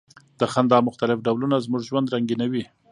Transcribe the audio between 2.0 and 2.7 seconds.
رنګینوي.